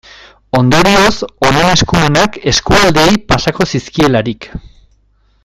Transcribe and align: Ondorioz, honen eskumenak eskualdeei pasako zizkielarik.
Ondorioz, 0.59 1.11
honen 1.47 1.69
eskumenak 1.73 2.41
eskualdeei 2.53 3.13
pasako 3.35 3.69
zizkielarik. 3.75 4.51